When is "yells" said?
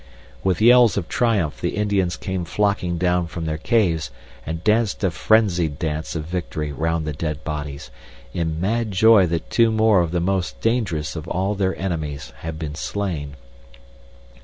0.63-0.97